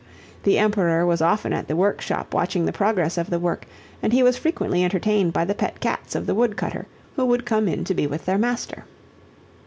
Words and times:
The 0.41 0.57
Emperor 0.57 1.05
was 1.05 1.21
often 1.21 1.53
at 1.53 1.67
the 1.67 1.75
workshop 1.75 2.33
watching 2.33 2.65
the 2.65 2.71
progress 2.73 3.19
of 3.19 3.29
the 3.29 3.37
work 3.37 3.67
and 4.01 4.11
he 4.11 4.23
was 4.23 4.35
frequently 4.35 4.83
entertained 4.83 5.31
by 5.31 5.45
the 5.45 5.53
pet 5.53 5.79
cats 5.79 6.15
of 6.15 6.25
the 6.25 6.33
wood 6.33 6.57
cutter 6.57 6.87
who 7.15 7.23
would 7.25 7.45
come 7.45 7.67
in 7.67 7.83
to 7.83 7.93
be 7.93 8.07
with 8.07 8.25
their 8.25 8.39
master. 8.39 8.85